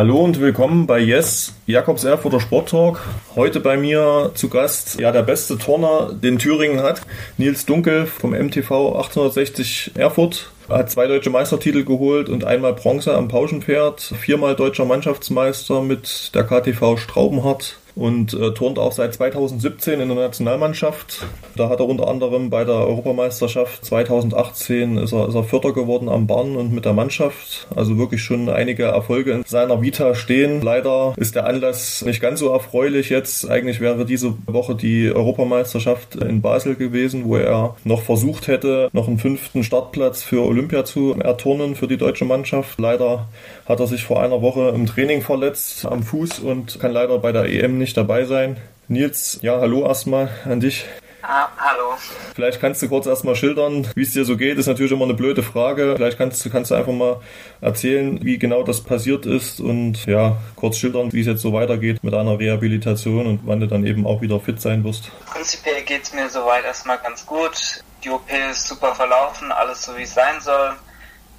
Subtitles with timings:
[0.00, 3.02] Hallo und willkommen bei Yes, Jakobs Erfurter Sporttalk.
[3.36, 7.02] Heute bei mir zu Gast, ja, der beste Turner, den Thüringen hat,
[7.36, 10.52] Nils Dunkel vom MTV 1860 Erfurt.
[10.70, 16.34] Er hat zwei deutsche Meistertitel geholt und einmal Bronze am Pauschenpferd, viermal deutscher Mannschaftsmeister mit
[16.34, 21.26] der KTV Straubenhardt und äh, turnt auch seit 2017 in der Nationalmannschaft.
[21.54, 26.08] Da hat er unter anderem bei der Europameisterschaft 2018 ist er, ist er Vierter geworden
[26.08, 27.68] am Barn und mit der Mannschaft.
[27.76, 30.62] Also wirklich schon einige Erfolge in seiner Vita stehen.
[30.62, 33.50] Leider ist der Anlass nicht ganz so erfreulich jetzt.
[33.50, 39.08] Eigentlich wäre diese Woche die Europameisterschaft in Basel gewesen, wo er noch versucht hätte, noch
[39.08, 42.80] einen fünften Startplatz für Olympia zu erturnen für die deutsche Mannschaft.
[42.80, 43.28] Leider
[43.66, 47.32] hat er sich vor einer Woche im Training verletzt am Fuß und kann leider bei
[47.32, 48.56] der EM nicht dabei sein.
[48.88, 50.84] Nils, ja, hallo erstmal an dich.
[51.22, 51.96] Ah, hallo.
[52.34, 54.58] Vielleicht kannst du kurz erstmal schildern, wie es dir so geht.
[54.58, 55.94] Ist natürlich immer eine blöde Frage.
[55.96, 57.20] Vielleicht kannst, kannst du einfach mal
[57.60, 62.02] erzählen, wie genau das passiert ist und ja, kurz schildern, wie es jetzt so weitergeht
[62.02, 65.10] mit einer Rehabilitation und wann du dann eben auch wieder fit sein wirst.
[65.26, 67.84] Prinzipiell geht es mir soweit erstmal ganz gut.
[68.02, 70.72] Die OP ist super verlaufen, alles so wie es sein soll.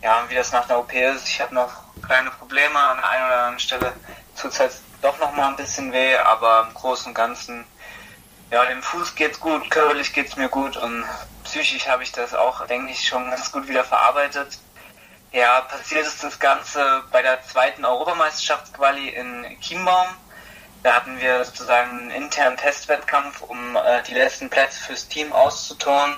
[0.03, 1.69] Ja, und wie das nach der OP ist, ich habe noch
[2.05, 3.93] kleine Probleme an der einen oder anderen Stelle.
[4.41, 7.65] Halt doch noch mal ein bisschen weh, aber im Großen und Ganzen,
[8.51, 11.05] ja, dem Fuß geht's gut, körperlich geht's mir gut und
[11.43, 14.59] psychisch habe ich das auch, denke ich, schon ganz gut wieder verarbeitet.
[15.31, 20.07] Ja, passiert ist das Ganze bei der zweiten Europameisterschaftsquali in Chiembaum.
[20.83, 26.17] Da hatten wir sozusagen einen internen Testwettkampf, um äh, die letzten Plätze fürs Team auszutoren.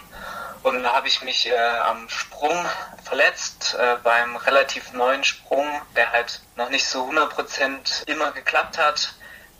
[0.63, 2.65] Und da habe ich mich äh, am Sprung
[3.03, 9.13] verletzt, äh, beim relativ neuen Sprung, der halt noch nicht so 100% immer geklappt hat.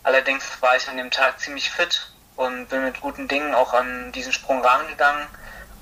[0.03, 4.13] Allerdings war ich an dem Tag ziemlich fit und bin mit guten Dingen auch an
[4.13, 5.27] diesen Sprung rangegangen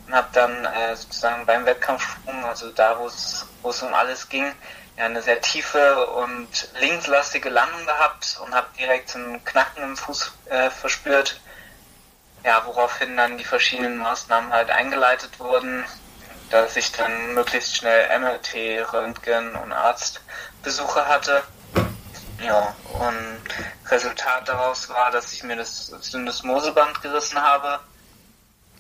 [0.07, 4.27] und habe dann äh, sozusagen beim Wettkampfsprung, also da wo es wo es um alles
[4.27, 4.51] ging,
[4.97, 10.31] ja, eine sehr tiefe und linkslastige Landung gehabt und habe direkt einen Knacken im Fuß
[10.49, 11.39] äh, verspürt
[12.43, 15.85] ja, woraufhin dann die verschiedenen Maßnahmen halt eingeleitet wurden,
[16.49, 21.43] dass ich dann möglichst schnell MRT, Röntgen und Arztbesuche hatte.
[22.43, 23.39] Ja, und
[23.89, 27.79] Resultat daraus war, dass ich mir das Syndesmoseband gerissen habe,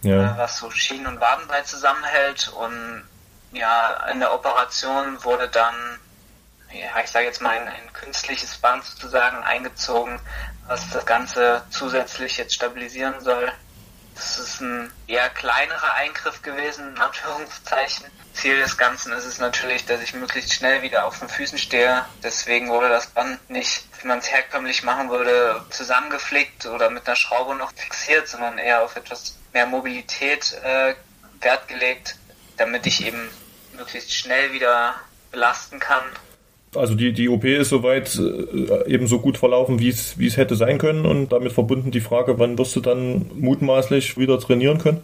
[0.01, 0.33] ja.
[0.33, 2.49] Äh, was so Schienen- und Wadenbein zusammenhält.
[2.49, 3.07] Und
[3.51, 5.75] ja, in der Operation wurde dann,
[6.71, 10.19] ja, ich sage jetzt mal, ein, ein künstliches Band sozusagen eingezogen,
[10.67, 13.51] was das Ganze zusätzlich jetzt stabilisieren soll.
[14.15, 18.05] Das ist ein eher kleinerer Eingriff gewesen, in Anführungszeichen.
[18.33, 22.05] Ziel des Ganzen ist es natürlich, dass ich möglichst schnell wieder auf den Füßen stehe.
[22.23, 27.15] Deswegen wurde das Band nicht, wie man es herkömmlich machen würde, zusammengeflickt oder mit einer
[27.15, 30.95] Schraube noch fixiert, sondern eher auf etwas mehr Mobilität äh,
[31.41, 32.15] Wert gelegt,
[32.57, 33.29] damit ich eben
[33.73, 34.95] möglichst schnell wieder
[35.31, 36.03] belasten kann
[36.75, 40.37] also die, die OP ist soweit äh, eben so gut verlaufen, wie es, wie es
[40.37, 44.77] hätte sein können und damit verbunden die Frage, wann wirst du dann mutmaßlich wieder trainieren
[44.77, 45.03] können?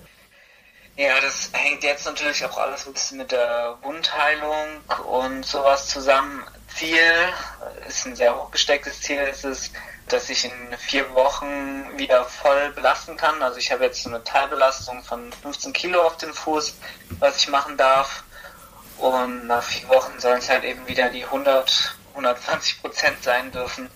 [0.96, 4.66] Ja, das hängt jetzt natürlich auch alles ein bisschen mit der Wundheilung
[5.08, 6.44] und sowas zusammen.
[6.74, 6.98] Ziel
[7.88, 9.72] ist ein sehr hochgestecktes Ziel, ist es,
[10.08, 13.42] dass ich in vier Wochen wieder voll belasten kann.
[13.42, 16.76] Also ich habe jetzt so eine Teilbelastung von 15 Kilo auf dem Fuß,
[17.20, 18.24] was ich machen darf.
[18.98, 23.90] Und nach vier Wochen sollen es halt eben wieder die 100, 120 Prozent sein dürfen,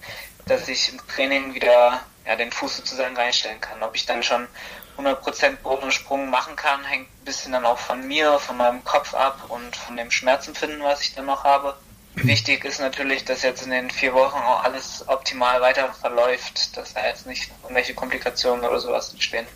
[0.45, 3.81] dass ich im Training wieder ja, den Fuß sozusagen reinstellen kann.
[3.81, 4.47] Ob ich dann schon
[4.91, 9.13] 100 Prozent Bodensprung machen kann, hängt ein bisschen dann auch von mir, von meinem Kopf
[9.13, 11.75] ab und von dem Schmerzempfinden, was ich dann noch habe.
[12.15, 16.93] Wichtig ist natürlich, dass jetzt in den vier Wochen auch alles optimal weiter verläuft, dass
[16.93, 19.47] da jetzt nicht irgendwelche Komplikationen oder sowas entstehen.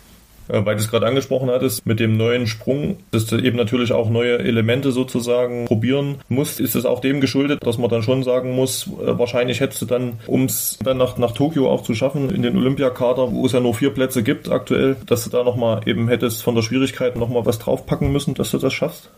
[0.48, 3.92] Äh, weil du es gerade angesprochen hattest, mit dem neuen Sprung, dass du eben natürlich
[3.92, 8.22] auch neue Elemente sozusagen probieren musst, ist es auch dem geschuldet, dass man dann schon
[8.22, 11.94] sagen muss, äh, wahrscheinlich hättest du dann, um es dann nach, nach Tokio auch zu
[11.94, 15.42] schaffen, in den Olympiakader, wo es ja nur vier Plätze gibt aktuell, dass du da
[15.44, 19.10] nochmal eben hättest von der Schwierigkeit nochmal was draufpacken müssen, dass du das schaffst?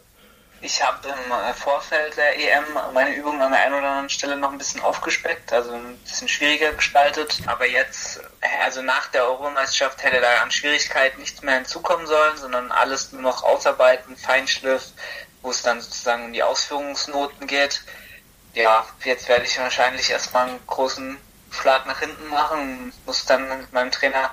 [0.60, 4.36] Ich habe im äh, Vorfeld der EM meine Übungen an der einen oder anderen Stelle
[4.36, 7.38] noch ein bisschen aufgespeckt, also ein bisschen schwieriger gestaltet.
[7.46, 12.36] Aber jetzt, äh, also nach der Europameisterschaft hätte da an Schwierigkeit nichts mehr hinzukommen sollen,
[12.36, 14.82] sondern alles nur noch ausarbeiten, Feinschliff,
[15.42, 17.82] wo es dann sozusagen um die Ausführungsnoten geht.
[18.54, 21.18] Ja, jetzt werde ich wahrscheinlich erstmal einen großen
[21.52, 24.32] Schlag nach hinten machen, muss dann mit meinem Trainer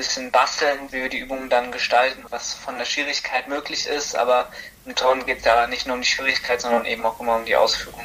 [0.00, 4.16] bisschen basteln, wie wir die Übungen dann gestalten, was von der Schwierigkeit möglich ist.
[4.16, 4.48] Aber
[4.86, 7.44] im Turnen geht es ja nicht nur um die Schwierigkeit, sondern eben auch immer um
[7.44, 8.04] die Ausführung.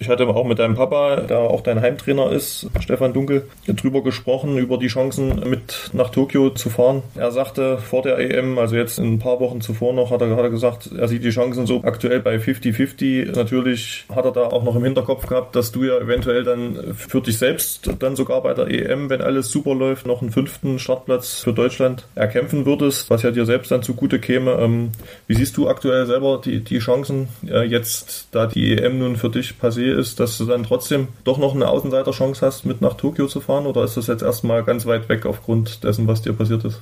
[0.00, 4.56] Ich hatte auch mit deinem Papa, der auch dein Heimtrainer ist, Stefan Dunkel, drüber gesprochen,
[4.56, 7.02] über die Chancen mit nach Tokio zu fahren.
[7.16, 10.50] Er sagte vor der EM, also jetzt ein paar Wochen zuvor noch, hat er gerade
[10.50, 13.34] gesagt, er sieht die Chancen so aktuell bei 50-50.
[13.34, 17.20] Natürlich hat er da auch noch im Hinterkopf gehabt, dass du ja eventuell dann für
[17.20, 21.40] dich selbst dann sogar bei der EM, wenn alles super läuft, noch einen fünften Startplatz
[21.40, 24.52] für Deutschland erkämpfen würdest, was ja dir selbst dann zugute käme.
[24.60, 24.92] Ähm,
[25.26, 29.28] wie siehst du aktuell selber die, die Chancen, äh, jetzt da die EM nun für
[29.28, 29.87] dich passiert?
[29.94, 33.66] Ist, dass du dann trotzdem doch noch eine Außenseiterchance hast, mit nach Tokio zu fahren?
[33.66, 36.80] Oder ist das jetzt erstmal ganz weit weg aufgrund dessen, was dir passiert ist?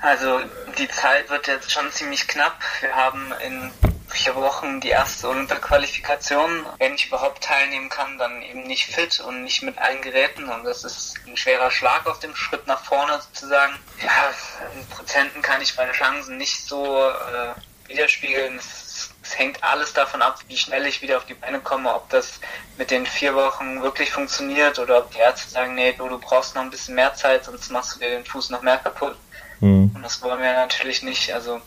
[0.00, 0.40] Also
[0.78, 2.58] die Zeit wird jetzt schon ziemlich knapp.
[2.80, 3.72] Wir haben in
[4.08, 6.66] vier Wochen die erste Olympia-Qualifikation.
[6.78, 10.48] Wenn ich überhaupt teilnehmen kann, dann eben nicht fit und nicht mit allen Geräten.
[10.48, 13.74] Und das ist ein schwerer Schlag auf dem Schritt nach vorne sozusagen.
[14.02, 14.32] Ja,
[14.74, 18.60] in Prozenten kann ich meine Chancen nicht so äh, widerspiegeln.
[18.96, 22.08] Es es hängt alles davon ab, wie schnell ich wieder auf die Beine komme, ob
[22.10, 22.40] das
[22.78, 26.54] mit den vier Wochen wirklich funktioniert oder ob die Ärzte sagen, nee, du, du brauchst
[26.54, 29.16] noch ein bisschen mehr Zeit, sonst machst du dir den Fuß noch mehr kaputt.
[29.60, 29.90] Mhm.
[29.94, 31.32] Und das wollen wir natürlich nicht.
[31.32, 31.60] Also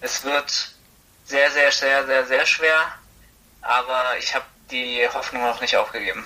[0.00, 0.72] es wird
[1.24, 2.92] sehr, sehr, sehr, sehr, sehr schwer,
[3.60, 6.24] aber ich habe die Hoffnung noch nicht aufgegeben.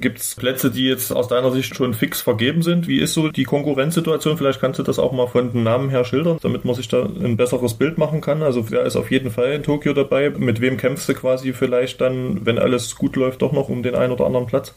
[0.00, 2.88] Gibt es Plätze, die jetzt aus deiner Sicht schon fix vergeben sind?
[2.88, 4.38] Wie ist so die Konkurrenzsituation?
[4.38, 7.02] Vielleicht kannst du das auch mal von den Namen her schildern, damit man sich da
[7.02, 8.42] ein besseres Bild machen kann.
[8.42, 10.30] Also wer ist auf jeden Fall in Tokio dabei?
[10.30, 13.94] Mit wem kämpfst du quasi vielleicht dann, wenn alles gut läuft, doch noch um den
[13.94, 14.74] einen oder anderen Platz?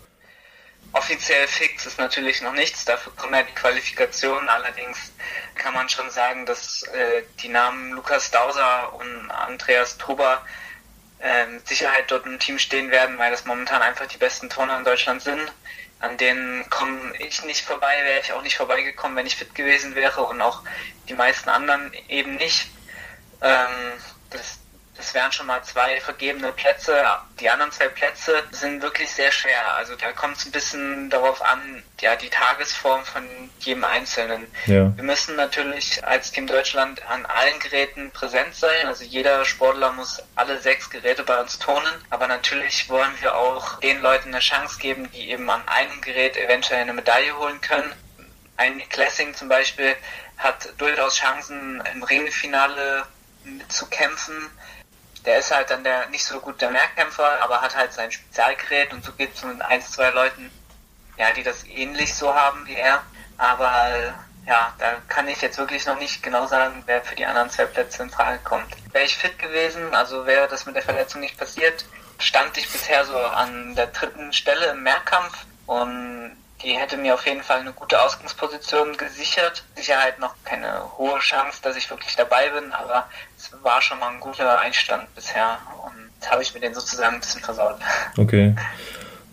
[0.92, 4.50] Offiziell fix ist natürlich noch nichts, dafür kommen ja die Qualifikationen.
[4.50, 5.14] Allerdings
[5.56, 10.42] kann man schon sagen, dass äh, die Namen Lukas Dauser und Andreas Truber
[11.24, 14.84] äh, Sicherheit dort im Team stehen werden, weil das momentan einfach die besten Turner in
[14.84, 15.52] Deutschland sind.
[16.00, 19.96] An denen komme ich nicht vorbei, wäre ich auch nicht vorbeigekommen, wenn ich fit gewesen
[19.96, 20.62] wäre und auch
[21.08, 22.70] die meisten anderen eben nicht.
[23.42, 23.94] Ähm,
[24.32, 24.60] das,
[24.96, 27.04] das wären schon mal zwei vergebene Plätze.
[27.40, 29.76] Die anderen zwei Plätze sind wirklich sehr schwer.
[29.76, 33.28] Also da kommt es ein bisschen darauf an, ja, die Tagesform von
[33.60, 34.46] jedem Einzelnen.
[34.68, 34.96] Ja.
[34.96, 38.86] Wir müssen natürlich als Team Deutschland an allen Geräten präsent sein.
[38.86, 41.94] Also jeder Sportler muss alle sechs Geräte bei uns turnen.
[42.12, 46.38] Aber natürlich wollen wir auch den Leuten eine Chance geben, die eben an einem Gerät
[46.38, 47.92] eventuell eine Medaille holen können.
[48.58, 49.96] Ein Classing zum Beispiel
[50.38, 53.06] hat durchaus Chancen im Ringfinale
[53.44, 54.50] mitzukämpfen
[55.26, 58.94] der ist halt dann der nicht so gut der Mehrkämpfer, aber hat halt sein Spezialgerät
[58.94, 60.52] und so geht es mit ein, zwei Leuten,
[61.18, 63.04] ja, die das ähnlich so haben wie er.
[63.38, 64.14] Aber
[64.46, 67.66] ja, da kann ich jetzt wirklich noch nicht genau sagen, wer für die anderen zwei
[67.66, 68.76] Plätze in Frage kommt.
[68.92, 71.86] Wäre ich fit gewesen, also wäre das mit der Verletzung nicht passiert,
[72.20, 77.26] stand ich bisher so an der dritten Stelle im Mehrkampf und die hätte mir auf
[77.26, 79.66] jeden Fall eine gute Ausgangsposition gesichert.
[79.76, 83.10] Sicherheit noch keine hohe Chance, dass ich wirklich dabei bin, aber
[83.62, 87.42] war schon mal ein guter Einstand bisher und habe ich mir den sozusagen ein bisschen
[87.42, 87.78] versaut.
[88.18, 88.56] Okay.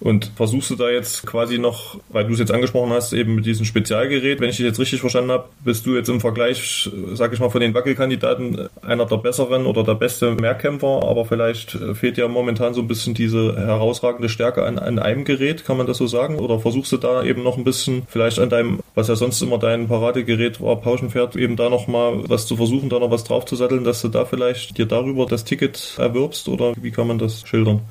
[0.01, 3.45] Und versuchst du da jetzt quasi noch, weil du es jetzt angesprochen hast, eben mit
[3.45, 7.35] diesem Spezialgerät, wenn ich dich jetzt richtig verstanden habe, bist du jetzt im Vergleich, sag
[7.35, 12.17] ich mal, von den Wackelkandidaten einer der besseren oder der beste Mehrkämpfer, aber vielleicht fehlt
[12.17, 15.99] ja momentan so ein bisschen diese herausragende Stärke an, an einem Gerät, kann man das
[15.99, 16.39] so sagen?
[16.39, 19.59] Oder versuchst du da eben noch ein bisschen, vielleicht an deinem, was ja sonst immer
[19.59, 23.85] dein Paradegerät war, Pauschenpferd, eben da noch mal was zu versuchen, da noch was draufzusatteln,
[23.85, 27.83] dass du da vielleicht dir darüber das Ticket erwirbst oder wie kann man das schildern?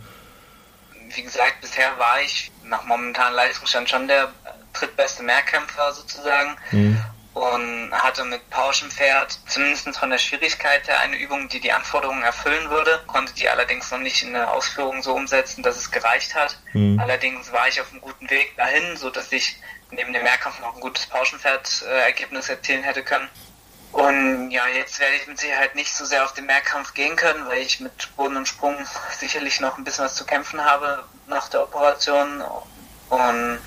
[1.19, 4.31] Wie gesagt, bisher war ich nach momentanem Leistungsstand schon der
[4.71, 6.55] drittbeste Mehrkämpfer sozusagen.
[6.71, 7.01] Mhm.
[7.33, 12.69] Und hatte mit Pauschenpferd zumindest von der Schwierigkeit her eine Übung, die die Anforderungen erfüllen
[12.69, 16.57] würde, konnte die allerdings noch nicht in der Ausführung so umsetzen, dass es gereicht hat.
[16.73, 16.99] Mhm.
[16.99, 19.57] Allerdings war ich auf einem guten Weg dahin, so dass ich
[19.91, 23.29] neben dem Mehrkampf noch ein gutes Pauschenpferd-Ergebnis erzielen hätte können.
[23.91, 27.47] Und ja, jetzt werde ich mit Sicherheit nicht so sehr auf den Mehrkampf gehen können,
[27.47, 28.75] weil ich mit Boden und Sprung
[29.17, 32.43] sicherlich noch ein bisschen was zu kämpfen habe nach der Operation.
[33.09, 33.59] Und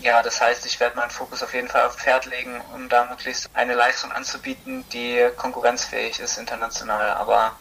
[0.00, 3.06] ja, das heißt, ich werde meinen Fokus auf jeden Fall auf Pferd legen, um da
[3.06, 7.10] möglichst eine Leistung anzubieten, die konkurrenzfähig ist international.
[7.10, 7.56] Aber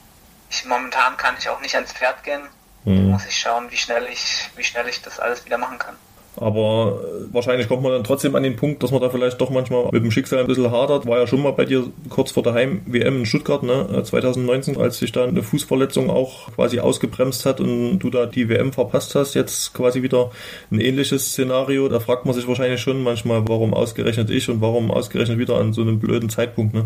[0.49, 2.47] ich, momentan kann ich auch nicht ans Pferd gehen.
[2.85, 3.11] Mhm.
[3.11, 5.95] muss ich schauen, wie schnell ich, wie schnell ich das alles wieder machen kann.
[6.35, 9.49] Aber äh, wahrscheinlich kommt man dann trotzdem an den Punkt, dass man da vielleicht doch
[9.49, 11.05] manchmal mit dem Schicksal ein bisschen hadert.
[11.05, 14.79] War ja schon mal bei dir kurz vor der Heim-WM in Stuttgart, ne, 2019, äh,
[14.79, 19.15] als sich da eine Fußverletzung auch quasi ausgebremst hat und du da die WM verpasst
[19.15, 19.35] hast.
[19.35, 20.31] Jetzt quasi wieder
[20.71, 21.87] ein ähnliches Szenario.
[21.87, 25.73] Da fragt man sich wahrscheinlich schon manchmal, warum ausgerechnet ich und warum ausgerechnet wieder an
[25.73, 26.85] so einem blöden Zeitpunkt, ne?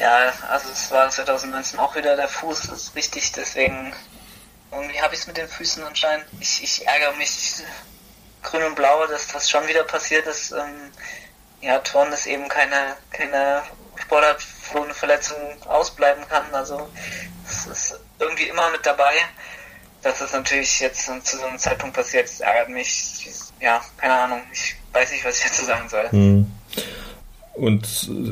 [0.00, 3.92] Ja, also es war 2019 auch wieder der Fuß, ist richtig, deswegen
[4.72, 6.26] irgendwie habe ich es mit den Füßen anscheinend.
[6.40, 7.62] Ich, ich ärgere mich
[8.50, 10.52] grün und blau, dass das schon wieder passiert ist.
[10.52, 10.92] Ähm,
[11.60, 13.62] ja, Turnen ist eben keine, keine
[13.96, 15.36] Sportart, wo eine Verletzung
[15.66, 16.44] ausbleiben kann.
[16.52, 16.88] Also
[17.48, 19.12] es ist irgendwie immer mit dabei.
[20.00, 23.28] Dass das natürlich jetzt zu so einem Zeitpunkt passiert, ärgert mich.
[23.58, 24.42] Ja, keine Ahnung.
[24.52, 26.08] Ich weiß nicht, was ich dazu sagen soll.
[26.10, 26.57] Hm.
[27.58, 27.86] Und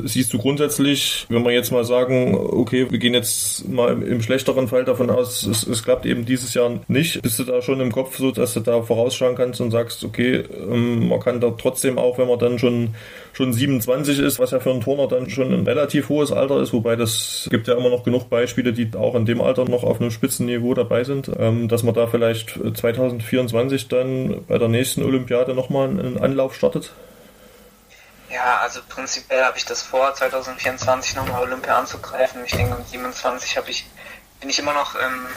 [0.05, 4.21] siehst du grundsätzlich, wenn wir jetzt mal sagen, okay, wir gehen jetzt mal im, im
[4.21, 7.81] schlechteren Fall davon aus, es, es, klappt eben dieses Jahr nicht, bist du da schon
[7.81, 11.51] im Kopf so, dass du da vorausschauen kannst und sagst, okay, ähm, man kann da
[11.51, 12.95] trotzdem auch, wenn man dann schon,
[13.33, 16.71] schon 27 ist, was ja für einen Turner dann schon ein relativ hohes Alter ist,
[16.71, 19.99] wobei das gibt ja immer noch genug Beispiele, die auch in dem Alter noch auf
[19.99, 25.53] einem Spitzenniveau dabei sind, ähm, dass man da vielleicht 2024 dann bei der nächsten Olympiade
[25.53, 26.93] nochmal einen Anlauf startet?
[28.29, 32.43] Ja, also prinzipiell habe ich das vor, 2024 nochmal Olympia anzugreifen.
[32.45, 33.89] Ich denke, um 27 habe ich,
[34.39, 35.27] bin ich immer noch im,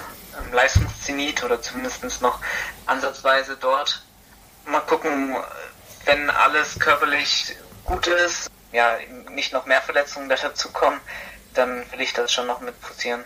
[0.44, 2.40] im Leistungszenit oder zumindest noch
[2.86, 4.02] ansatzweise dort.
[4.66, 5.36] Mal gucken,
[6.04, 8.98] wenn alles körperlich gut ist, ja,
[9.30, 11.00] nicht noch mehr Verletzungen dazu kommen,
[11.54, 13.24] dann will ich das schon noch mit forcieren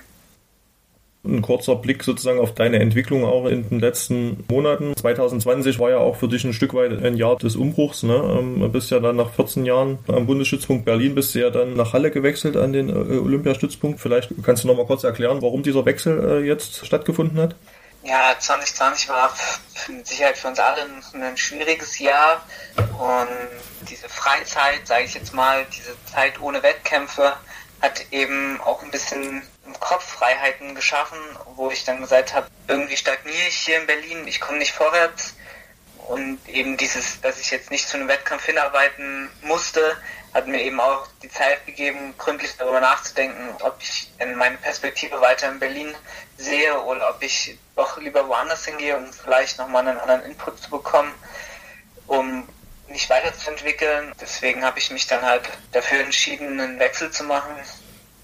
[1.25, 4.97] ein kurzer Blick sozusagen auf deine Entwicklung auch in den letzten Monaten.
[4.97, 8.03] 2020 war ja auch für dich ein Stück weit ein Jahr des Umbruchs.
[8.03, 8.15] Ne?
[8.15, 11.93] Ähm, bist ja dann nach 14 Jahren am Bundesstützpunkt Berlin, bist du ja dann nach
[11.93, 14.01] Halle gewechselt an den äh, Olympiastützpunkt.
[14.01, 17.57] Vielleicht kannst du noch mal kurz erklären, warum dieser Wechsel äh, jetzt stattgefunden hat?
[18.03, 19.33] Ja, 2020 war
[19.89, 20.83] mit Sicherheit für uns alle
[21.15, 22.45] ein schwieriges Jahr
[22.77, 27.33] und diese Freizeit, sage ich jetzt mal, diese Zeit ohne Wettkämpfe
[27.81, 29.43] hat eben auch ein bisschen
[29.81, 31.19] Kopffreiheiten geschaffen,
[31.57, 35.35] wo ich dann gesagt habe, irgendwie stagniere ich hier in Berlin, ich komme nicht vorwärts.
[36.09, 39.97] Und eben dieses, dass ich jetzt nicht zu einem Wettkampf hinarbeiten musste,
[40.35, 45.21] hat mir eben auch die Zeit gegeben, gründlich darüber nachzudenken, ob ich in meine Perspektive
[45.21, 45.95] weiter in Berlin
[46.37, 50.71] sehe oder ob ich doch lieber woanders hingehe, um vielleicht nochmal einen anderen Input zu
[50.71, 51.15] bekommen,
[52.07, 52.47] um
[52.89, 54.13] mich weiterzuentwickeln.
[54.21, 57.57] Deswegen habe ich mich dann halt dafür entschieden, einen Wechsel zu machen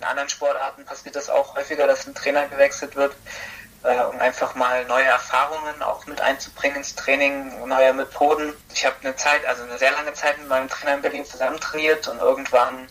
[0.01, 3.15] in anderen Sportarten passiert das auch häufiger, dass ein Trainer gewechselt wird,
[3.83, 8.55] äh, um einfach mal neue Erfahrungen auch mit einzubringen ins Training, neue Methoden.
[8.73, 11.61] Ich habe eine Zeit, also eine sehr lange Zeit mit meinem Trainer in Berlin zusammen
[11.61, 12.89] trainiert und irgendwann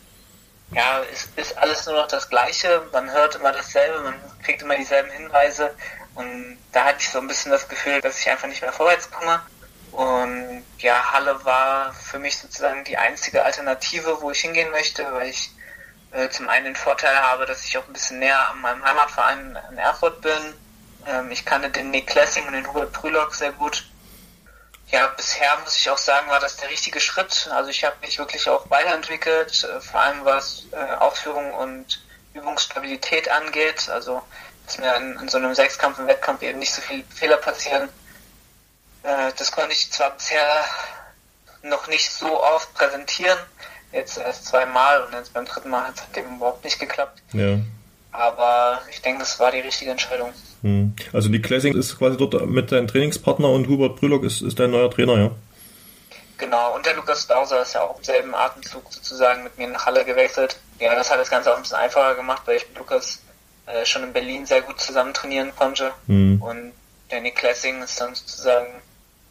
[0.72, 2.88] ja, ist, ist alles nur noch das Gleiche.
[2.92, 5.76] Man hört immer dasselbe, man kriegt immer dieselben Hinweise.
[6.14, 9.10] Und da hatte ich so ein bisschen das Gefühl, dass ich einfach nicht mehr vorwärts
[9.10, 9.42] komme.
[9.92, 15.30] Und ja, Halle war für mich sozusagen die einzige Alternative, wo ich hingehen möchte, weil
[15.30, 15.50] ich
[16.12, 19.58] äh, zum einen den Vorteil habe, dass ich auch ein bisschen näher an meinem Heimatverein
[19.72, 20.54] in Erfurt bin.
[21.08, 23.86] Ähm, ich kannte den Nick Lessing und den Hubert Prülock sehr gut.
[24.88, 27.48] Ja, bisher muss ich auch sagen, war das der richtige Schritt.
[27.54, 33.30] Also ich habe mich wirklich auch weiterentwickelt, äh, vor allem was äh, Ausführung und Übungsstabilität
[33.30, 33.90] angeht.
[33.90, 34.24] Also
[34.66, 37.90] dass mir in, in so einem Sechskampf im Wettkampf eben nicht so viele Fehler passieren.
[39.04, 40.66] Äh, das konnte ich zwar bisher
[41.64, 43.38] noch nicht so oft präsentieren,
[43.92, 47.22] jetzt erst zweimal und jetzt beim dritten Mal hat es eben überhaupt nicht geklappt.
[47.34, 47.60] Ja.
[48.12, 50.34] Aber ich denke, das war die richtige Entscheidung.
[50.62, 50.94] Hm.
[51.14, 54.72] Also die Classing ist quasi dort mit deinem Trainingspartner und Hubert Brülock ist, ist dein
[54.72, 55.32] neuer Trainer, ja?
[56.38, 59.86] Genau, und der Lukas Bauser ist ja auch im selben Atemzug sozusagen mit mir nach
[59.86, 60.58] Halle gewechselt.
[60.80, 63.22] Ja, das hat das Ganze auch ein bisschen einfacher gemacht, weil ich mit Lukas
[63.66, 65.92] äh, schon in Berlin sehr gut zusammen trainieren konnte.
[66.08, 66.42] Hm.
[66.42, 66.72] Und
[67.12, 68.68] der Nick Classing ist dann sozusagen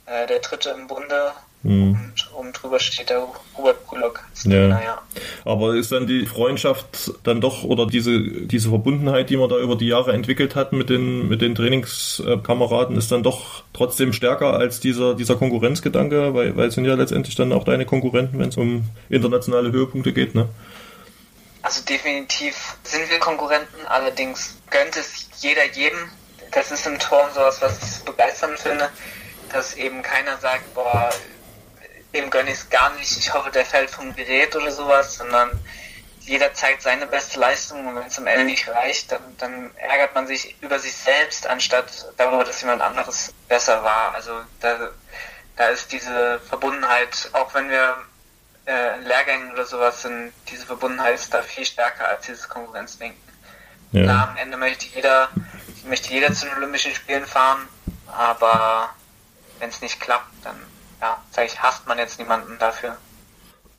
[0.04, 1.98] äh, der dritte im Bunde Mhm.
[2.12, 4.24] Und oben drüber steht der Hubert Bullock.
[4.44, 4.68] Ja.
[4.68, 5.02] Naja.
[5.44, 9.74] Aber ist dann die Freundschaft dann doch oder diese, diese Verbundenheit, die man da über
[9.74, 14.78] die Jahre entwickelt hat mit den, mit den Trainingskameraden, ist dann doch trotzdem stärker als
[14.78, 18.56] dieser, dieser Konkurrenzgedanke, weil, weil es sind ja letztendlich dann auch deine Konkurrenten, wenn es
[18.56, 20.48] um internationale Höhepunkte geht, ne?
[21.62, 25.98] Also definitiv sind wir Konkurrenten, allerdings gönnt es jeder jedem.
[26.52, 28.88] Das ist im Turm sowas, was ich so begeisternd finde,
[29.52, 31.10] dass eben keiner sagt, boah,
[32.14, 35.50] dem gönne ich es gar nicht, ich hoffe, der fällt vom Gerät oder sowas, sondern
[36.20, 40.14] jeder zeigt seine beste Leistung und wenn es am Ende nicht reicht, dann, dann, ärgert
[40.14, 41.86] man sich über sich selbst, anstatt
[42.18, 44.14] darüber, dass jemand anderes besser war.
[44.14, 44.90] Also da,
[45.56, 47.96] da ist diese Verbundenheit, auch wenn wir
[48.66, 53.20] äh, in Lehrgängen oder sowas sind, diese Verbundenheit ist da viel stärker als dieses Konkurrenzdenken.
[53.92, 54.02] Ja.
[54.02, 55.30] Klar, am Ende möchte jeder,
[55.84, 57.66] möchte jeder zu den Olympischen Spielen fahren,
[58.06, 58.90] aber
[59.60, 60.56] wenn es nicht klappt, dann
[61.00, 62.96] ja, ich, hasst man jetzt niemanden dafür.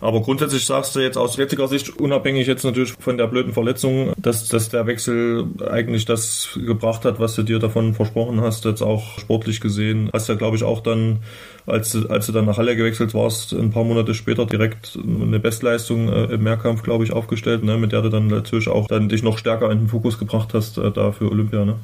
[0.02, 4.14] Aber grundsätzlich sagst du jetzt aus jetziger Sicht, unabhängig jetzt natürlich von der blöden Verletzung,
[4.16, 8.82] dass, dass der Wechsel eigentlich das gebracht hat, was du dir davon versprochen hast, jetzt
[8.82, 10.10] auch sportlich gesehen.
[10.14, 11.22] Hast ja, glaube ich, auch dann,
[11.68, 15.40] als du, als du dann nach Halle gewechselt warst, ein paar Monate später direkt eine
[15.40, 19.10] Bestleistung äh, im Mehrkampf, glaube ich, aufgestellt, ne, mit der du dann natürlich auch dann
[19.10, 21.76] dich noch stärker in den Fokus gebracht hast, äh, da für Olympia, ne?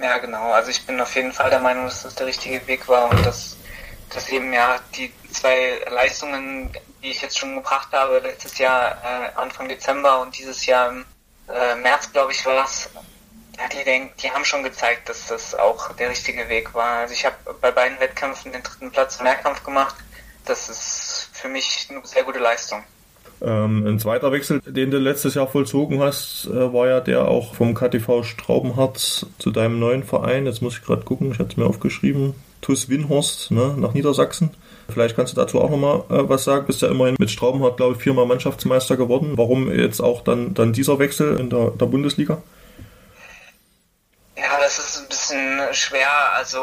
[0.00, 0.52] Ja, genau.
[0.52, 3.26] Also ich bin auf jeden Fall der Meinung, dass das der richtige Weg war und
[3.26, 3.56] dass
[4.10, 6.70] dass eben ja die zwei Leistungen,
[7.02, 11.04] die ich jetzt schon gebracht habe, letztes Jahr äh, Anfang Dezember und dieses Jahr im
[11.48, 12.90] äh, März, glaube ich, war es,
[13.56, 17.00] ja, die, denk, die haben schon gezeigt, dass das auch der richtige Weg war.
[17.00, 19.96] Also ich habe bei beiden Wettkämpfen den dritten Platz im Mehrkampf gemacht.
[20.44, 22.82] Das ist für mich eine sehr gute Leistung.
[23.42, 27.54] Ähm, ein zweiter Wechsel, den du letztes Jahr vollzogen hast, äh, war ja der auch
[27.54, 30.46] vom KTV Straubenharz zu deinem neuen Verein.
[30.46, 32.34] Jetzt muss ich gerade gucken, ich hatte es mir aufgeschrieben.
[32.66, 34.50] TuS Winhorst ne, nach Niedersachsen.
[34.88, 36.66] Vielleicht kannst du dazu auch nochmal äh, was sagen.
[36.66, 39.38] Bist ja immerhin mit Straubenhardt, glaube ich, viermal Mannschaftsmeister geworden.
[39.38, 42.42] Warum jetzt auch dann, dann dieser Wechsel in der, der Bundesliga?
[44.36, 46.10] Ja, das ist ein bisschen schwer.
[46.34, 46.60] Also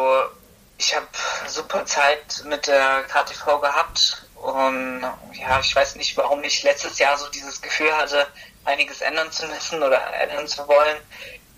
[0.77, 1.07] ich habe
[1.47, 5.01] super Zeit mit der KTV gehabt und
[5.39, 8.27] ja, ich weiß nicht, warum ich letztes Jahr so dieses Gefühl hatte,
[8.65, 10.97] einiges ändern zu müssen oder ändern zu wollen.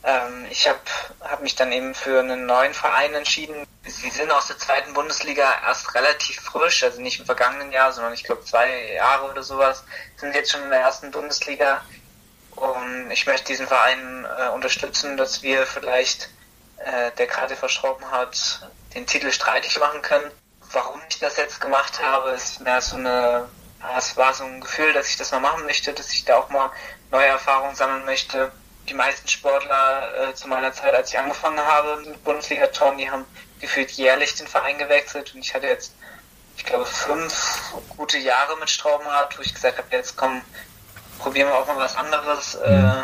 [0.06, 0.80] Ähm, ich habe
[1.22, 3.66] hab mich dann eben für einen neuen Verein entschieden.
[3.84, 8.14] Sie sind aus der zweiten Bundesliga erst relativ frisch, also nicht im vergangenen Jahr, sondern
[8.14, 9.84] ich glaube zwei Jahre oder sowas,
[10.18, 11.84] sind jetzt schon in der ersten Bundesliga.
[12.56, 16.30] Und ich möchte diesen Verein äh, unterstützen, dass wir vielleicht
[16.78, 20.32] äh, der Karte verschrauben hat, den Titel streitig machen können
[20.72, 23.48] warum ich das jetzt gemacht habe, ist mehr so eine,
[23.98, 26.50] es war so ein Gefühl, dass ich das mal machen möchte, dass ich da auch
[26.50, 26.70] mal
[27.12, 28.52] neue Erfahrungen sammeln möchte.
[28.88, 33.26] Die meisten Sportler äh, zu meiner Zeit, als ich angefangen habe mit Bundesliga-Touren, die haben
[33.60, 35.94] gefühlt jährlich den Verein gewechselt und ich hatte jetzt,
[36.58, 40.42] ich glaube, fünf gute Jahre mit Straubenhardt, wo ich gesagt habe, jetzt komm,
[41.20, 42.56] probieren wir auch mal was anderes.
[42.56, 43.04] Äh,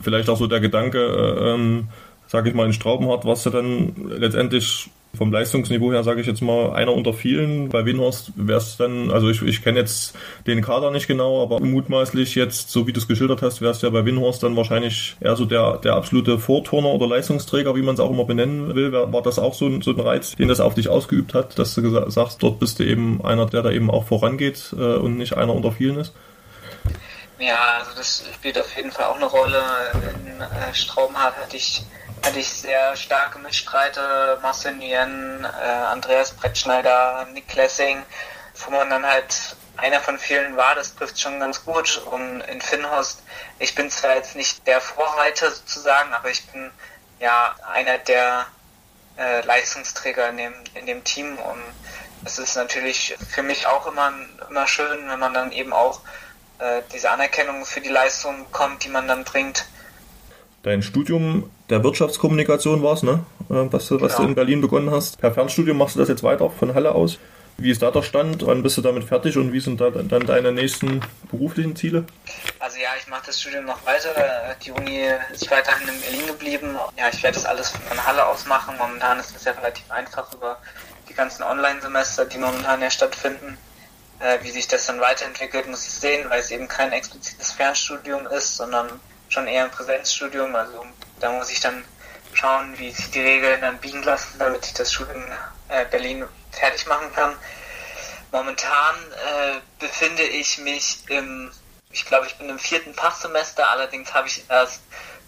[0.00, 1.88] Vielleicht auch so der Gedanke, äh, ähm,
[2.28, 6.42] sag ich mal, in Straubenhardt warst du dann letztendlich vom Leistungsniveau her, sage ich jetzt
[6.42, 7.70] mal, einer unter vielen.
[7.70, 10.14] Bei Winhorst wäre es dann, also ich, ich kenne jetzt
[10.46, 13.86] den Kader nicht genau, aber mutmaßlich jetzt, so wie du es geschildert hast, wärst du
[13.86, 17.94] ja bei Winhorst dann wahrscheinlich eher so der, der absolute Vorturner oder Leistungsträger, wie man
[17.94, 18.92] es auch immer benennen will.
[18.92, 21.74] War das auch so ein, so ein Reiz, den das auf dich ausgeübt hat, dass
[21.74, 25.36] du sagst, dort bist du eben einer, der da eben auch vorangeht äh, und nicht
[25.36, 26.12] einer unter vielen ist?
[27.38, 29.62] Ja, also das spielt auf jeden Fall auch eine Rolle.
[30.26, 31.82] In äh, Straubhardt hatte ich
[32.28, 38.02] hatte ich sehr starke Mitstreiter, Marcel Nguyen, äh, Andreas Brettschneider, Nick Lessing,
[38.56, 42.02] wo man dann halt einer von vielen war, das trifft schon ganz gut.
[42.10, 43.22] Und in Finnhorst,
[43.58, 46.70] ich bin zwar jetzt nicht der Vorreiter sozusagen, aber ich bin
[47.18, 48.44] ja einer der
[49.16, 51.62] äh, Leistungsträger in dem, in dem Team und
[52.26, 54.12] es ist natürlich für mich auch immer,
[54.50, 56.02] immer schön, wenn man dann eben auch
[56.58, 59.64] äh, diese Anerkennung für die Leistung bekommt, die man dann bringt.
[60.62, 63.24] Dein Studium der Wirtschaftskommunikation war es, ne?
[63.48, 64.18] Äh, was, was ja.
[64.18, 65.20] du in Berlin begonnen hast.
[65.20, 67.18] Per Fernstudium machst du das jetzt weiter von Halle aus.
[67.60, 68.46] Wie ist da der Stand?
[68.46, 72.04] Wann bist du damit fertig und wie sind da dann deine nächsten beruflichen Ziele?
[72.60, 74.10] Also ja, ich mache das Studium noch weiter.
[74.64, 76.76] Die Uni ist weiterhin in Berlin geblieben.
[76.96, 78.76] Ja, ich werde das alles von Halle aus machen.
[78.78, 80.58] Momentan ist das ja relativ einfach über
[81.08, 83.58] die ganzen Online-Semester, die momentan ja stattfinden.
[84.20, 88.26] Äh, wie sich das dann weiterentwickelt, muss ich sehen, weil es eben kein explizites Fernstudium
[88.28, 88.88] ist, sondern
[89.28, 90.54] schon eher ein Präsenzstudium.
[90.54, 90.84] Also
[91.20, 91.84] da muss ich dann
[92.32, 95.32] schauen, wie sich die Regeln dann biegen lassen, damit ich das Studium in
[95.68, 97.36] äh, Berlin fertig machen kann.
[98.30, 101.50] Momentan äh, befinde ich mich im,
[101.90, 104.82] ich glaube, ich bin im vierten Fachsemester, allerdings habe ich erst,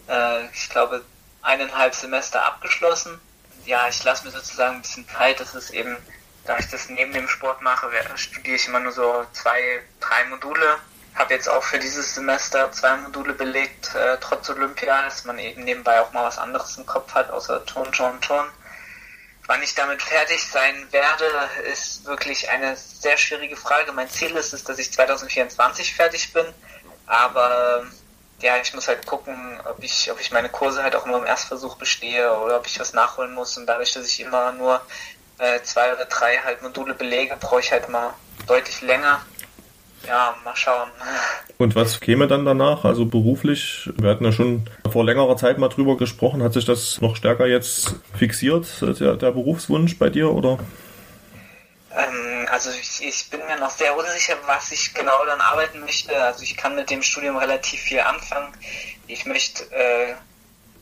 [0.09, 1.03] äh, ich glaube,
[1.43, 3.19] eineinhalb Semester abgeschlossen.
[3.65, 5.97] Ja, ich lasse mir sozusagen ein bisschen Zeit, das ist eben,
[6.45, 10.79] da ich das neben dem Sport mache, studiere ich immer nur so zwei, drei Module
[11.15, 15.65] habe jetzt auch für dieses Semester zwei Module belegt, äh, trotz Olympia, dass man eben
[15.65, 18.47] nebenbei auch mal was anderes im Kopf hat, außer Ton, Ton, Ton.
[19.47, 21.25] Wann ich damit fertig sein werde,
[21.73, 23.91] ist wirklich eine sehr schwierige Frage.
[23.93, 26.47] Mein Ziel ist es, dass ich 2024 fertig bin,
[27.07, 27.85] aber
[28.43, 31.27] ja, ich muss halt gucken, ob ich, ob ich meine Kurse halt auch nur im
[31.27, 33.57] Erstversuch bestehe oder ob ich was nachholen muss.
[33.57, 34.81] Und dadurch, dass ich immer nur
[35.39, 38.15] äh, zwei oder drei halt Module belege, brauche ich halt mal
[38.47, 39.25] deutlich länger.
[40.07, 40.91] Ja, mal schauen.
[41.59, 42.85] Und was käme dann danach?
[42.85, 47.01] Also beruflich, wir hatten ja schon vor längerer Zeit mal drüber gesprochen, hat sich das
[47.01, 50.59] noch stärker jetzt fixiert, der, der Berufswunsch bei dir, oder?
[51.95, 56.15] Ähm, also ich, ich, bin mir noch sehr unsicher, was ich genau dann arbeiten möchte.
[56.23, 58.53] Also ich kann mit dem Studium relativ viel anfangen.
[59.07, 60.15] Ich möchte äh,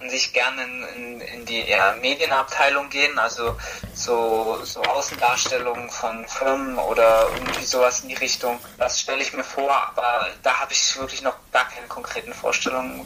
[0.08, 3.56] sich gerne in, in, in die eher Medienabteilung gehen, also
[3.94, 8.58] so, so Außendarstellungen von Firmen oder irgendwie sowas in die Richtung.
[8.78, 13.04] Das stelle ich mir vor, aber da habe ich wirklich noch gar keine konkreten Vorstellungen,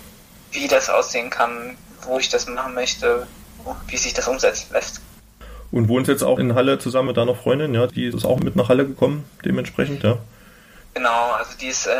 [0.50, 3.26] wie das aussehen kann, wo ich das machen möchte,
[3.86, 5.00] wie sich das umsetzen lässt.
[5.70, 7.86] Und wohnst jetzt auch in Halle zusammen mit deiner Freundin, ja?
[7.86, 10.18] Die ist auch mit nach Halle gekommen, dementsprechend, ja?
[10.92, 11.92] Genau, also die ist äh,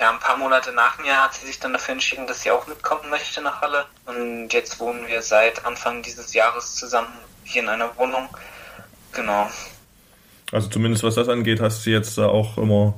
[0.00, 2.66] ja, ein paar Monate nach mir hat sie sich dann dafür entschieden, dass sie auch
[2.66, 3.84] mitkommen möchte nach Halle.
[4.06, 7.12] Und jetzt wohnen wir seit Anfang dieses Jahres zusammen
[7.44, 8.28] hier in einer Wohnung.
[9.12, 9.48] Genau.
[10.52, 12.94] Also zumindest was das angeht, hast du jetzt da auch immer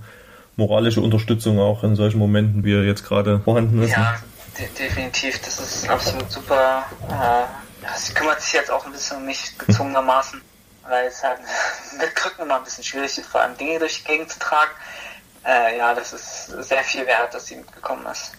[0.57, 3.91] moralische Unterstützung auch in solchen Momenten, wie er jetzt gerade vorhanden ist.
[3.91, 4.21] Ja,
[4.59, 5.41] de definitiv.
[5.41, 6.85] Das ist absolut super.
[7.11, 10.41] Äh, sie kümmert sich jetzt auch ein bisschen um mich gezwungenermaßen,
[10.89, 11.41] weil es halt
[11.99, 14.71] mit Krücken immer ein bisschen schwierig ist, vor allem Dinge durch die Gegend zu tragen.
[15.45, 18.33] Äh, ja, das ist sehr viel wert, dass sie mitgekommen ist.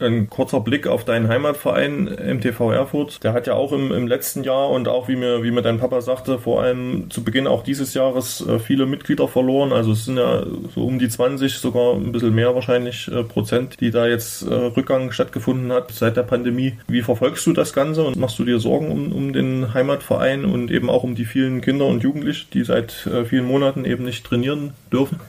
[0.00, 3.22] Ein kurzer Blick auf deinen Heimatverein MTV Erfurt.
[3.22, 5.78] Der hat ja auch im, im letzten Jahr und auch, wie mir, wie mir dein
[5.78, 9.72] Papa sagte, vor allem zu Beginn auch dieses Jahres äh, viele Mitglieder verloren.
[9.72, 13.80] Also es sind ja so um die 20, sogar ein bisschen mehr wahrscheinlich äh, Prozent,
[13.80, 16.78] die da jetzt äh, Rückgang stattgefunden hat seit der Pandemie.
[16.88, 20.70] Wie verfolgst du das Ganze und machst du dir Sorgen um, um den Heimatverein und
[20.72, 24.72] eben auch um die vielen Kinder und Jugendlichen, die seit vielen Monaten eben nicht trainieren
[24.90, 25.20] dürfen?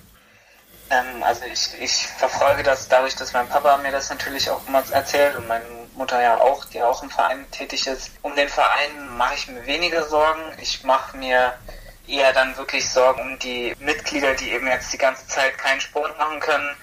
[0.94, 4.84] Ähm, also ich, ich verfolge das dadurch, dass mein Papa mir das natürlich auch immer
[4.92, 8.12] erzählt und meine Mutter ja auch, die auch im Verein tätig ist.
[8.22, 10.42] Um den Verein mache ich mir weniger Sorgen.
[10.62, 11.54] Ich mache mir
[12.08, 16.18] eher dann wirklich Sorgen um die Mitglieder, die eben jetzt die ganze Zeit keinen Sport
[16.18, 16.76] machen können.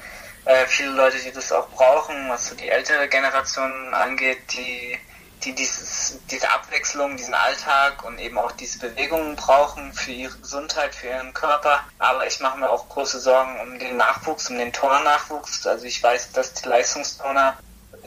[0.46, 4.99] Äh, viele Leute, die das auch brauchen, was so die ältere Generation angeht, die
[5.44, 10.94] die dieses, diese Abwechslung, diesen Alltag und eben auch diese Bewegungen brauchen für ihre Gesundheit,
[10.94, 11.81] für ihren Körper.
[11.98, 15.66] Aber ich mache mir auch große Sorgen um den Nachwuchs, um den Turnernachwuchs.
[15.66, 17.57] Also ich weiß, dass die Leistungsturner,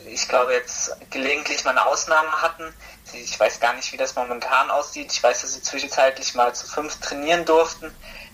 [0.06, 2.74] ich glaube jetzt gelegentlich mal eine Ausnahme hatten.
[3.14, 5.12] Ich weiß gar nicht, wie das momentan aussieht.
[5.12, 7.94] Ich weiß, dass sie zwischenzeitlich mal zu fünf trainieren durften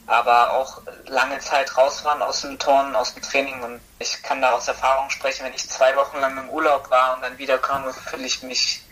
[0.09, 4.41] aber auch lange Zeit raus waren aus dem Turnen, aus dem Training und ich kann
[4.41, 7.93] da aus Erfahrung sprechen, wenn ich zwei Wochen lang im Urlaub war und dann wiederkomme,
[7.93, 8.83] fühle ich mich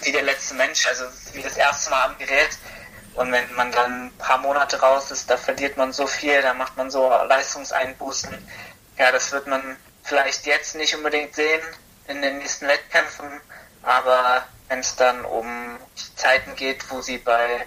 [0.00, 2.58] wie der letzte Mensch, also wie das erste Mal am Gerät.
[3.14, 6.54] Und wenn man dann ein paar Monate raus ist, da verliert man so viel, da
[6.54, 8.48] macht man so Leistungseinbußen.
[8.98, 11.62] Ja, das wird man vielleicht jetzt nicht unbedingt sehen
[12.08, 13.40] in den nächsten Wettkämpfen,
[13.82, 15.78] aber wenn es dann um
[16.16, 17.66] Zeiten geht, wo sie bei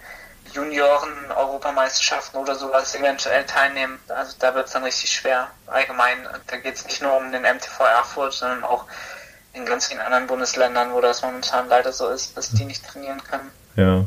[0.53, 5.49] Junioren-Europameisterschaften oder sowas eventuell teilnehmen, also da wird es dann richtig schwer.
[5.67, 8.85] Allgemein, da geht es nicht nur um den MTV Erfurt, sondern auch
[9.55, 13.23] in ganz vielen anderen Bundesländern, wo das momentan leider so ist, dass die nicht trainieren
[13.23, 13.51] können.
[13.77, 14.05] Ja.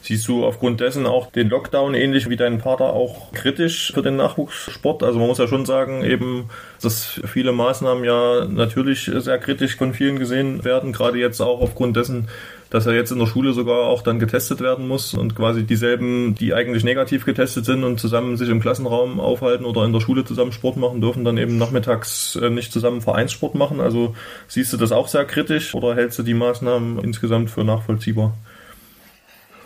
[0.00, 4.16] Siehst du aufgrund dessen auch den Lockdown ähnlich wie dein Vater auch kritisch für den
[4.16, 5.02] Nachwuchssport?
[5.02, 6.48] Also man muss ja schon sagen, eben,
[6.80, 11.96] dass viele Maßnahmen ja natürlich sehr kritisch von vielen gesehen werden, gerade jetzt auch aufgrund
[11.98, 12.28] dessen,
[12.70, 16.34] dass er jetzt in der Schule sogar auch dann getestet werden muss und quasi dieselben,
[16.36, 20.24] die eigentlich negativ getestet sind und zusammen sich im Klassenraum aufhalten oder in der Schule
[20.24, 23.80] zusammen Sport machen dürfen, dann eben nachmittags äh, nicht zusammen Vereinssport machen.
[23.80, 24.14] Also
[24.48, 28.34] siehst du das auch sehr kritisch oder hältst du die Maßnahmen insgesamt für nachvollziehbar?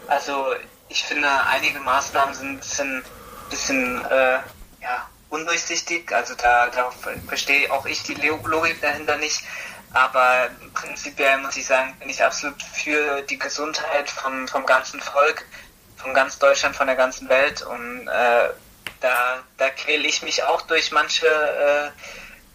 [0.06, 0.54] Also
[0.88, 3.04] ich finde, einige Maßnahmen sind ein bisschen,
[3.50, 4.38] bisschen äh,
[4.82, 6.12] ja, undurchsichtig.
[6.12, 6.90] Also da, da
[7.26, 9.42] verstehe auch ich die Logik dahinter nicht.
[9.92, 15.46] Aber prinzipiell muss ich sagen, bin ich absolut für die Gesundheit vom, vom ganzen Volk,
[15.96, 17.62] von ganz Deutschland, von der ganzen Welt.
[17.62, 18.48] Und äh,
[19.00, 21.90] da, da quäle ich mich auch durch manche äh,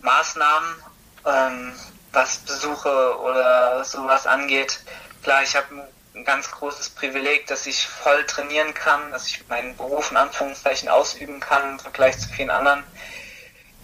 [0.04, 0.84] Maßnahmen,
[1.26, 1.74] ähm,
[2.12, 4.80] was Besuche oder sowas angeht.
[5.24, 5.88] Klar, ich habe
[6.20, 10.90] ein ganz großes Privileg, dass ich voll trainieren kann, dass ich meinen Beruf in Anführungszeichen
[10.90, 12.84] ausüben kann im Vergleich zu vielen anderen.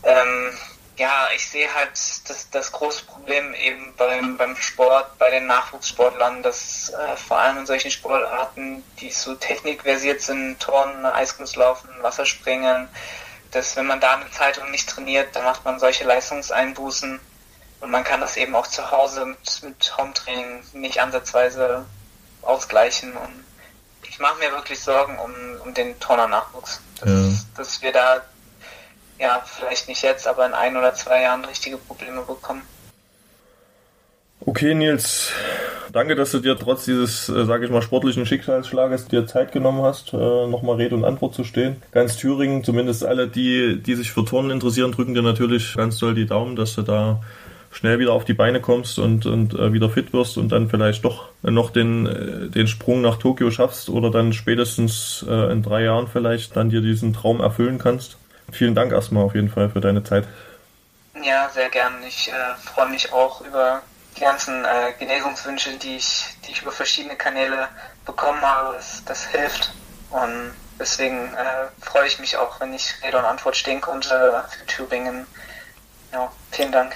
[0.03, 0.51] Ähm,
[0.97, 6.43] ja, ich sehe halt das, das große Problem eben beim, beim Sport, bei den Nachwuchssportlern,
[6.43, 12.89] dass äh, vor allem in solchen Sportarten, die so technikversiert sind, Turnen, Eiskunstlaufen, Wasserspringen,
[13.51, 17.19] dass wenn man da eine Zeitung nicht trainiert, dann macht man solche Leistungseinbußen
[17.81, 21.85] und man kann das eben auch zu Hause mit, mit Home-Training nicht ansatzweise
[22.45, 23.43] ausgleichen und
[24.07, 25.33] ich mache mir wirklich Sorgen um,
[25.65, 27.39] um den Turner-Nachwuchs, dass, ja.
[27.57, 28.21] dass wir da
[29.19, 32.61] ja, vielleicht nicht jetzt, aber in ein oder zwei Jahren richtige Probleme bekommen.
[34.41, 35.31] Okay, Nils,
[35.91, 39.81] danke, dass du dir trotz dieses, äh, sage ich mal, sportlichen Schicksalsschlages dir Zeit genommen
[39.81, 41.81] hast, äh, nochmal Rede und Antwort zu stehen.
[41.91, 46.13] Ganz Thüringen, zumindest alle, die, die sich für Turnen interessieren, drücken dir natürlich ganz doll
[46.13, 47.21] die Daumen, dass du da
[47.75, 51.03] schnell wieder auf die Beine kommst und, und äh, wieder fit wirst und dann vielleicht
[51.03, 55.83] doch noch den, äh, den Sprung nach Tokio schaffst oder dann spätestens äh, in drei
[55.83, 58.17] Jahren vielleicht dann dir diesen Traum erfüllen kannst.
[58.51, 60.25] Vielen Dank erstmal auf jeden Fall für deine Zeit.
[61.21, 61.93] Ja, sehr gern.
[62.07, 63.81] Ich äh, freue mich auch über
[64.15, 67.67] die ganzen äh, Genesungswünsche, die ich, die ich über verschiedene Kanäle
[68.05, 68.75] bekommen habe.
[68.75, 69.73] Das, das hilft.
[70.11, 74.65] Und deswegen äh, freue ich mich auch, wenn ich Rede und Antwort stehen konnte für
[74.65, 75.27] Thüringen.
[76.13, 76.95] Ja, vielen Dank.